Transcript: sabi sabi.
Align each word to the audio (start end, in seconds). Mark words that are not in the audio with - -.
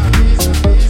sabi 0.00 0.36
sabi. 0.40 0.89